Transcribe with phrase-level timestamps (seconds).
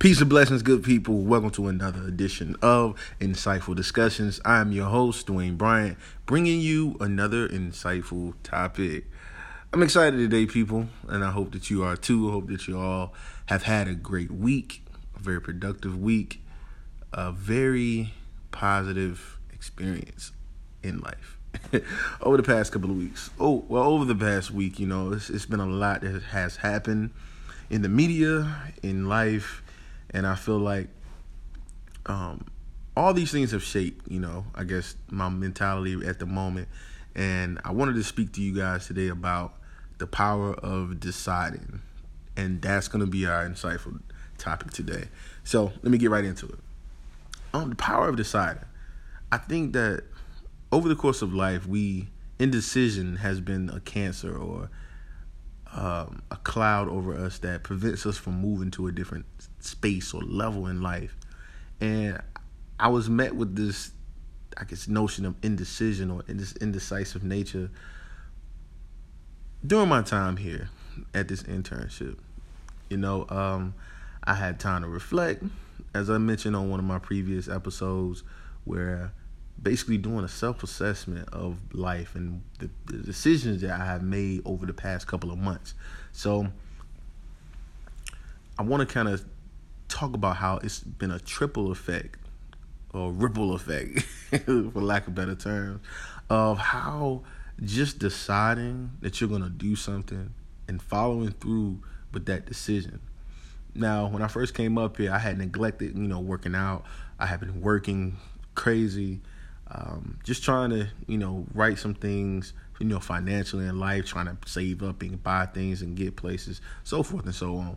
[0.00, 1.18] Peace and blessings, good people.
[1.18, 4.40] Welcome to another edition of Insightful Discussions.
[4.46, 9.04] I'm your host, Dwayne Bryant, bringing you another insightful topic.
[9.74, 12.30] I'm excited today, people, and I hope that you are too.
[12.30, 13.12] I hope that you all
[13.44, 14.82] have had a great week,
[15.14, 16.40] a very productive week,
[17.12, 18.14] a very
[18.52, 20.32] positive experience
[20.82, 21.36] in life.
[22.22, 23.28] over the past couple of weeks.
[23.38, 26.56] Oh, well, over the past week, you know, it's, it's been a lot that has
[26.56, 27.10] happened
[27.68, 29.62] in the media, in life,
[30.12, 30.88] and I feel like
[32.06, 32.46] um,
[32.96, 36.68] all these things have shaped, you know, I guess my mentality at the moment.
[37.14, 39.54] And I wanted to speak to you guys today about
[39.98, 41.82] the power of deciding,
[42.36, 44.00] and that's going to be our insightful
[44.38, 45.08] topic today.
[45.44, 46.58] So let me get right into it.
[47.52, 48.64] Um, the power of deciding.
[49.32, 50.04] I think that
[50.72, 54.70] over the course of life, we indecision has been a cancer or
[55.74, 59.26] um, a cloud over us that prevents us from moving to a different
[59.60, 61.16] space or level in life.
[61.80, 62.20] And
[62.78, 63.92] I was met with this,
[64.56, 67.70] I guess, notion of indecision or this indecisive nature
[69.64, 70.70] during my time here
[71.14, 72.18] at this internship.
[72.88, 73.74] You know, um,
[74.24, 75.44] I had time to reflect,
[75.94, 78.24] as I mentioned on one of my previous episodes,
[78.64, 79.12] where
[79.62, 84.42] basically doing a self assessment of life and the, the, decisions that I have made
[84.44, 85.74] over the past couple of months.
[86.12, 86.46] So
[88.58, 89.24] I want to kind of
[89.88, 92.18] talk about how it's been a triple effect
[92.92, 94.00] or ripple effect,
[94.44, 95.80] for lack of better terms,
[96.28, 97.22] of how
[97.62, 100.34] just deciding that you're going to do something
[100.66, 101.80] and following through
[102.12, 103.00] with that decision.
[103.74, 106.84] Now, when I first came up here, I had neglected, you know, working out.
[107.18, 108.16] I had been working
[108.54, 109.20] crazy
[109.72, 114.26] um, just trying to you know write some things you know financially in life trying
[114.26, 117.76] to save up and buy things and get places so forth and so on.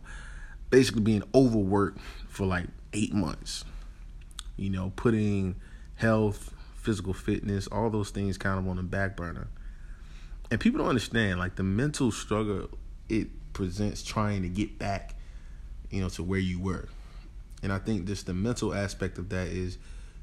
[0.70, 3.64] Basically being overworked for like eight months.
[4.56, 5.56] You know putting
[5.96, 9.48] health physical fitness all those things kind of on the back burner.
[10.50, 12.70] And people don't understand like the mental struggle
[13.08, 15.14] it presents trying to get back
[15.90, 16.88] you know to where you were.
[17.62, 19.78] And i think just the mental aspect of that is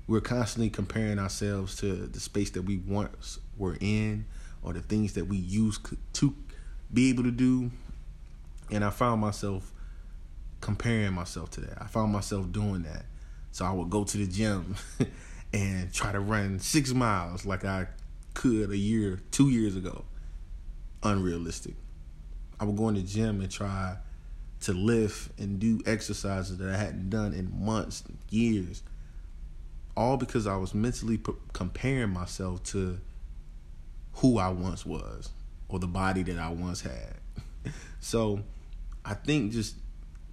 [0.08, 4.26] we're constantly comparing ourselves to the space that we once were in
[4.64, 6.36] or the things that we used to
[6.94, 7.72] be able to do.
[8.70, 9.72] And I found myself
[10.60, 11.82] comparing myself to that.
[11.82, 13.06] I found myself doing that.
[13.52, 14.76] So I would go to the gym
[15.54, 17.88] and try to run six miles like I
[18.34, 20.06] could a year, two years ago.
[21.04, 21.76] Unrealistic.
[22.60, 23.98] I would go in the gym and try
[24.62, 28.84] to lift and do exercises that I hadn't done in months, years
[29.96, 33.00] all because I was mentally p- comparing myself to
[34.16, 35.30] who I once was
[35.68, 37.16] or the body that I once had.
[38.00, 38.42] so
[39.04, 39.76] I think just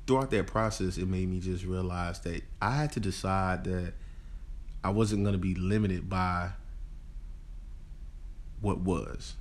[0.06, 3.94] throughout that process, it made me just realize that I had to decide that
[4.82, 6.50] I wasn't going to be limited by
[8.60, 9.34] what was.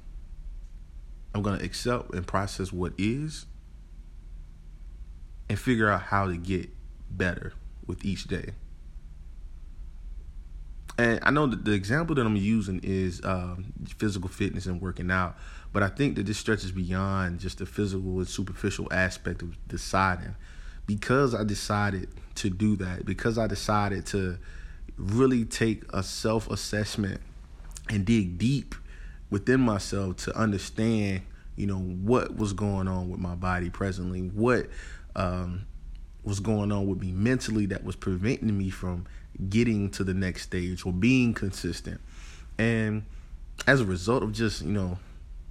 [1.33, 3.45] I'm going to accept and process what is
[5.49, 6.69] and figure out how to get
[7.09, 7.53] better
[7.85, 8.51] with each day
[10.97, 15.11] and I know that the example that I'm using is um, physical fitness and working
[15.11, 15.37] out,
[15.71, 20.35] but I think that this stretches beyond just the physical and superficial aspect of deciding.
[20.87, 24.39] Because I decided to do that, because I decided to
[24.97, 27.21] really take a self assessment
[27.89, 28.73] and dig deep
[29.29, 31.21] within myself to understand,
[31.55, 34.67] you know, what was going on with my body presently, what
[35.15, 35.65] um,
[36.23, 39.05] was going on with me mentally that was preventing me from
[39.49, 42.01] getting to the next stage or being consistent.
[42.57, 43.05] And
[43.67, 44.97] as a result of just, you know,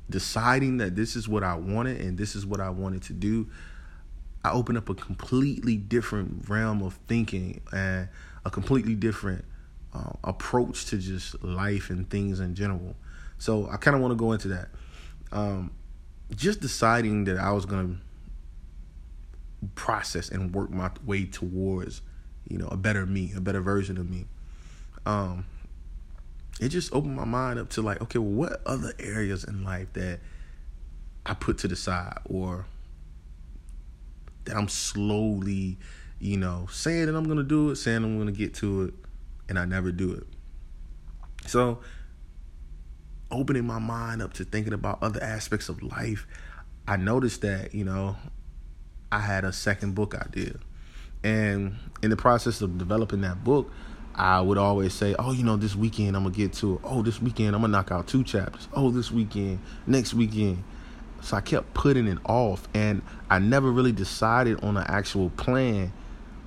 [0.08, 3.48] deciding that this is what I wanted and this is what I wanted to do,
[4.44, 8.08] I opened up a completely different realm of thinking and
[8.44, 9.44] a completely different
[9.92, 12.94] uh, approach to just life and things in general.
[13.38, 14.68] So I kind of want to go into that.
[15.32, 15.72] Um,
[16.34, 18.00] just deciding that I was going
[19.62, 22.03] to process and work my way towards
[22.48, 24.27] you know, a better me, a better version of me.
[25.04, 25.47] Um,
[26.60, 29.93] it just opened my mind up to like, okay, well, what other areas in life
[29.95, 30.21] that
[31.25, 32.66] I put to the side or
[34.45, 35.77] that I'm slowly,
[36.19, 38.95] you know, saying that I'm gonna do it, saying I'm gonna get to it,
[39.49, 40.27] and I never do it.
[41.47, 41.81] So
[43.31, 46.27] opening my mind up to thinking about other aspects of life,
[46.89, 48.16] I noticed that, you know,
[49.10, 50.57] I had a second book idea.
[51.22, 53.71] And in the process of developing that book,
[54.15, 56.80] I would always say, oh, you know, this weekend I'm gonna get to it.
[56.84, 58.68] Oh, this weekend I'm gonna knock out two chapters.
[58.72, 60.65] Oh, this weekend, next weekend.
[61.21, 65.92] So I kept putting it off, and I never really decided on an actual plan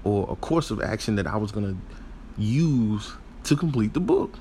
[0.04, 1.78] or a course of action that I was to
[2.38, 3.14] use
[3.44, 4.38] to complete the book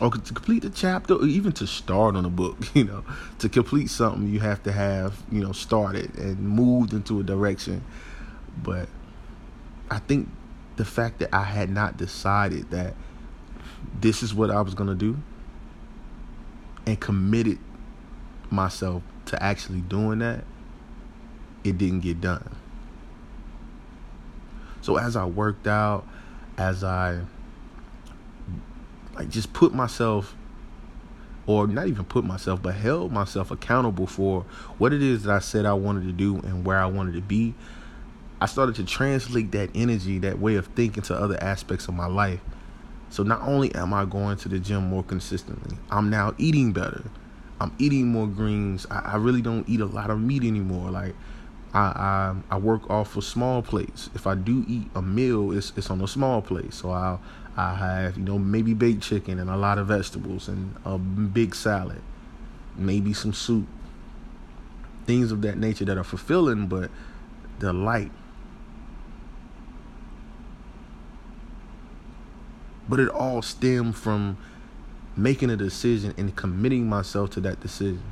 [0.00, 3.04] or to complete the chapter or even to start on a book you know
[3.38, 7.82] to complete something you have to have you know started and moved into a direction
[8.62, 8.88] but
[9.90, 10.28] i think
[10.76, 12.94] the fact that i had not decided that
[14.00, 15.16] this is what i was going to do
[16.86, 17.58] and committed
[18.50, 20.44] myself to actually doing that
[21.64, 22.56] it didn't get done.
[24.82, 26.06] So as i worked out
[26.58, 27.20] as i
[29.14, 30.36] like just put myself
[31.46, 34.42] or not even put myself but held myself accountable for
[34.78, 37.20] what it is that I said I wanted to do and where I wanted to
[37.22, 37.54] be
[38.44, 42.04] I started to translate that energy that way of thinking to other aspects of my
[42.04, 42.40] life
[43.08, 47.04] so not only am I going to the gym more consistently I'm now eating better
[47.58, 51.14] I'm eating more greens I, I really don't eat a lot of meat anymore like
[51.72, 54.10] I, I I work off of small plates.
[54.14, 56.72] If I do eat a meal, it's it's on a small plate.
[56.74, 57.20] So I'll
[57.56, 61.54] I have, you know, maybe baked chicken and a lot of vegetables and a big
[61.54, 62.02] salad,
[62.76, 63.66] maybe some soup.
[65.06, 66.90] Things of that nature that are fulfilling, but
[67.58, 68.12] they're light.
[72.88, 74.36] But it all stemmed from
[75.16, 78.02] making a decision and committing myself to that decision.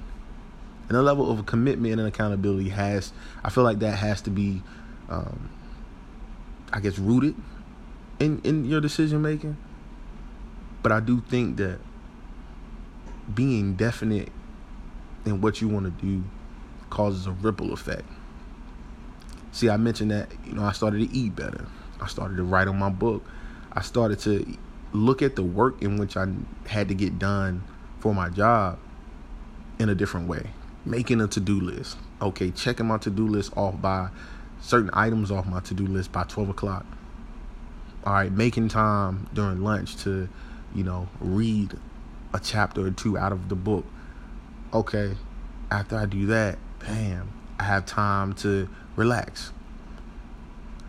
[0.89, 3.13] And a level of commitment and accountability has,
[3.45, 4.63] I feel like that has to be,
[5.09, 5.51] um,
[6.73, 7.35] I guess, rooted
[8.19, 9.57] in in your decision making.
[10.83, 11.79] But I do think that
[13.35, 14.31] being definite
[15.25, 16.25] in what you want to do
[16.91, 18.05] causes a ripple effect.
[19.53, 21.67] See, I mentioned that, you know, I started to eat better.
[22.01, 23.25] I started to write on my book.
[23.73, 24.57] I started to
[24.93, 26.27] look at the work in which I
[26.67, 27.63] had to get done
[28.01, 28.79] for my job
[29.79, 30.51] in a different way.
[30.85, 31.97] Making a to do list.
[32.21, 34.11] Okay, checking my to do list off by
[34.61, 36.85] certain items off my to do list by 12 o'clock
[38.05, 40.29] all right, making time during lunch to,
[40.75, 41.73] you know, read
[42.35, 43.85] a chapter or two out of the book.
[44.73, 45.15] Okay,
[45.71, 49.53] after I do that, bam, I have time to relax.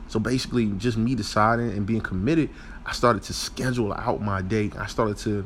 [0.07, 2.49] So basically, just me deciding and being committed,
[2.85, 4.71] I started to schedule out my day.
[4.77, 5.45] I started to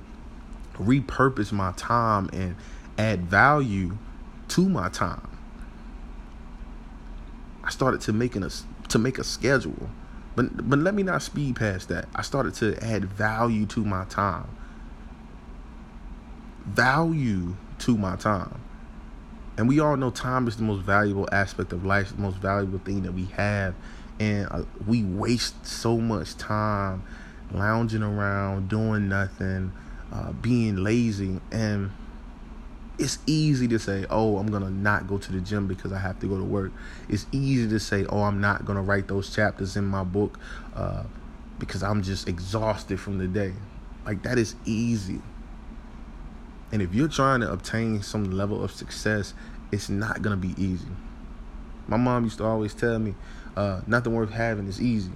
[0.74, 2.56] repurpose my time and
[2.98, 3.98] add value
[4.50, 5.28] to my time.
[7.64, 8.50] I started to making a
[8.90, 9.90] to make a schedule.
[10.36, 12.08] But but let me not speed past that.
[12.16, 14.48] I started to add value to my time.
[16.66, 18.62] Value to my time.
[19.58, 22.80] And we all know time is the most valuable aspect of life, the most valuable
[22.80, 23.74] thing that we have.
[24.20, 27.04] And uh, we waste so much time
[27.52, 29.72] lounging around, doing nothing,
[30.12, 31.40] uh, being lazy.
[31.52, 31.92] And
[32.98, 36.00] it's easy to say, oh, I'm going to not go to the gym because I
[36.00, 36.72] have to go to work.
[37.10, 40.40] It's easy to say, oh, I'm not going to write those chapters in my book
[40.76, 41.04] uh,
[41.60, 43.54] because I'm just exhausted from the day.
[44.06, 45.22] Like, that is easy.
[46.72, 49.34] And if you're trying to obtain some level of success,
[49.72, 50.88] it's not going to be easy.
[51.88, 53.16] My mom used to always tell me,
[53.56, 55.12] uh, nothing worth having is easy.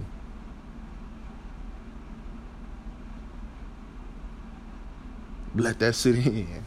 [5.54, 6.64] Let that sit in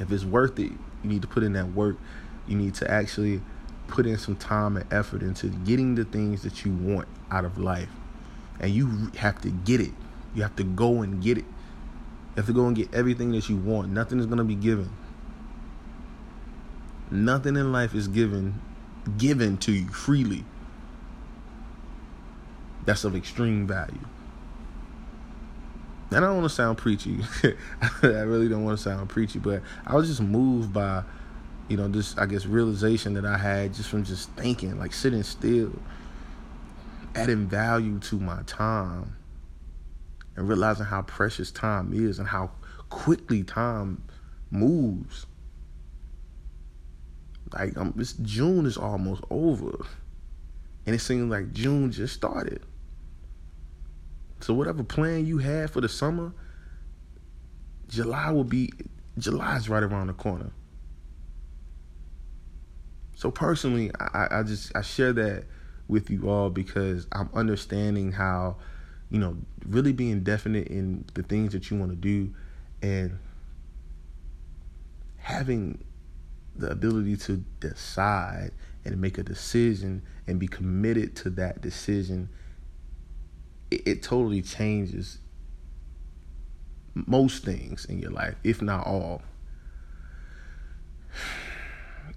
[0.00, 0.72] if it's worth it,
[1.02, 1.96] you need to put in that work.
[2.46, 3.40] You need to actually
[3.88, 7.58] put in some time and effort into getting the things that you want out of
[7.58, 7.88] life.
[8.60, 9.92] And you have to get it.
[10.34, 11.44] You have to go and get it.
[11.44, 13.88] You have to go and get everything that you want.
[13.90, 14.90] Nothing is going to be given.
[17.10, 18.60] Nothing in life is given
[19.18, 20.44] given to you freely.
[22.84, 24.00] That's of extreme value
[26.10, 27.18] and I don't want to sound preachy.
[28.02, 31.02] I really don't want to sound preachy, but I was just moved by,
[31.68, 35.22] you know, this I guess realization that I had just from just thinking, like sitting
[35.24, 35.72] still,
[37.14, 39.16] adding value to my time,
[40.36, 42.52] and realizing how precious time is and how
[42.88, 44.02] quickly time
[44.50, 45.26] moves.
[47.52, 49.86] Like um, this June is almost over,
[50.84, 52.62] and it seems like June just started.
[54.46, 56.32] So whatever plan you had for the summer,
[57.88, 58.72] July will be
[59.18, 60.52] July's right around the corner.
[63.16, 65.46] So personally, I, I just I share that
[65.88, 68.58] with you all because I'm understanding how,
[69.10, 69.36] you know,
[69.66, 72.32] really being definite in the things that you want to do
[72.80, 73.18] and
[75.16, 75.84] having
[76.54, 78.52] the ability to decide
[78.84, 82.28] and make a decision and be committed to that decision
[83.70, 85.18] it, it totally changes
[86.94, 89.22] most things in your life, if not all.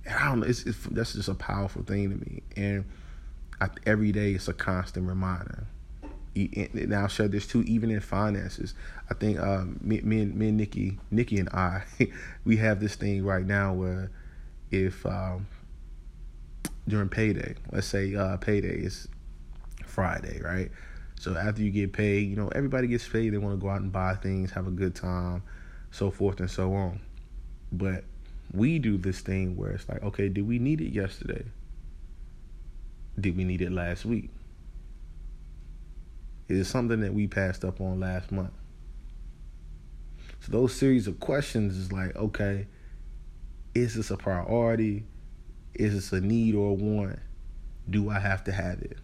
[0.06, 0.46] And I don't know.
[0.46, 2.86] It's, it's, that's just a powerful thing to me, and
[3.60, 5.66] I, every day it's a constant reminder.
[6.36, 8.74] And I'll share this too, even in finances.
[9.10, 11.84] I think um, me, me, and, me and Nikki, Nikki and I,
[12.46, 14.10] we have this thing right now where
[14.72, 15.48] if um,
[16.88, 19.10] during payday, let's say uh, payday is
[19.86, 20.72] Friday, right?
[21.20, 23.34] So after you get paid, you know, everybody gets paid.
[23.34, 25.44] They want to go out and buy things, have a good time,
[25.92, 27.02] so forth and so on.
[27.74, 28.06] But
[28.54, 31.44] we do this thing where it's like, okay, did we need it yesterday?
[33.20, 34.30] Did we need it last week?
[36.48, 38.54] Is it something that we passed up on last month?
[40.40, 42.66] So those series of questions is like, okay,
[43.76, 45.04] is this a priority?
[45.74, 47.20] Is this a need or a want?
[47.90, 48.98] Do I have to have it?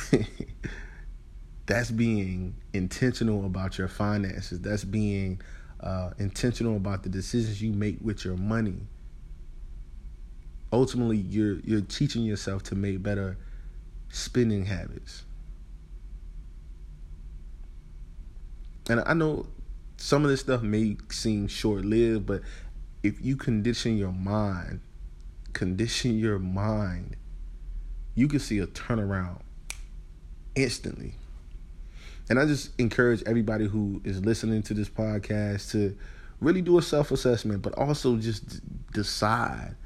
[1.66, 4.60] that's being intentional about your finances.
[4.60, 5.40] That's being
[5.80, 8.76] uh, intentional about the decisions you make with your money.
[10.72, 13.36] Ultimately, you're you're teaching yourself to make better
[14.08, 15.24] spending habits.
[18.88, 19.46] And I know
[19.96, 22.42] some of this stuff may seem short lived, but
[23.02, 24.80] if you condition your mind,
[25.52, 27.16] condition your mind,
[28.14, 29.42] you can see a turnaround
[30.54, 31.14] instantly.
[32.28, 35.96] And I just encourage everybody who is listening to this podcast to
[36.40, 38.60] really do a self assessment, but also just
[38.92, 39.76] decide,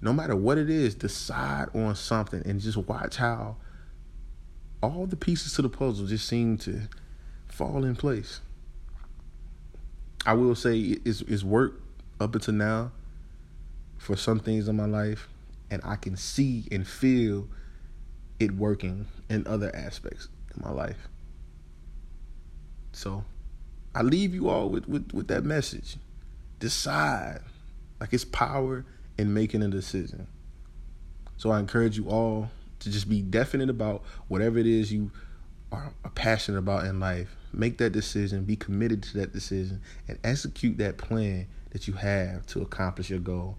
[0.00, 3.56] no matter what it is, decide on something and just watch how
[4.82, 6.82] all the pieces to the puzzle just seem to
[7.46, 8.40] fall in place.
[10.26, 11.82] I will say it's, it's worked
[12.20, 12.92] up until now
[13.98, 15.28] for some things in my life,
[15.70, 17.48] and I can see and feel
[18.44, 21.08] it working in other aspects in my life.
[22.92, 23.24] So
[23.94, 25.96] I leave you all with, with, with that message.
[26.60, 27.40] Decide.
[28.00, 28.84] Like it's power
[29.18, 30.26] in making a decision.
[31.36, 35.10] So I encourage you all to just be definite about whatever it is you
[35.72, 37.34] are, are passionate about in life.
[37.52, 42.46] Make that decision, be committed to that decision, and execute that plan that you have
[42.46, 43.56] to accomplish your goal.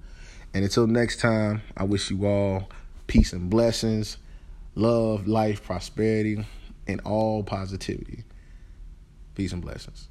[0.53, 2.69] And until next time, I wish you all
[3.07, 4.17] peace and blessings,
[4.75, 6.46] love, life, prosperity,
[6.88, 8.24] and all positivity.
[9.34, 10.10] Peace and blessings.